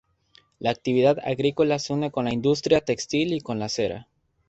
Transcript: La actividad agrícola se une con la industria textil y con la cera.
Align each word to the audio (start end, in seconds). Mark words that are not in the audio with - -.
La 0.57 0.71
actividad 0.71 1.19
agrícola 1.23 1.77
se 1.77 1.93
une 1.93 2.09
con 2.09 2.25
la 2.25 2.33
industria 2.33 2.81
textil 2.81 3.33
y 3.33 3.41
con 3.41 3.59
la 3.59 3.69
cera. 3.69 4.07